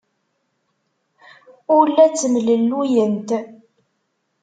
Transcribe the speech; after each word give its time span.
Ur 1.75 1.85
la 1.95 2.05
ttemlelluyent. 2.11 3.29